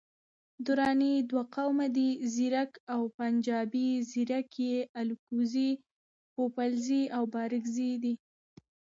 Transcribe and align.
دراني 0.65 1.13
دوه 1.29 1.43
قومه 1.55 1.87
دي، 1.97 2.09
ځیرک 2.33 2.71
او 2.93 3.01
پنجپای. 3.17 3.89
ځیرک 4.09 4.49
یي 4.65 4.75
الکوزي، 4.99 5.71
پوپلزي 6.33 7.03
او 7.15 7.23
بارکزي 7.33 7.91
دی 8.03 8.13